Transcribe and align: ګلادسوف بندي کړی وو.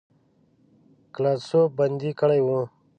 ګلادسوف 1.15 1.67
بندي 1.77 2.11
کړی 2.19 2.41
وو. 2.43 2.61